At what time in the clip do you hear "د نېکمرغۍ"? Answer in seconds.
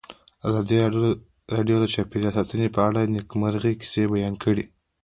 3.01-3.73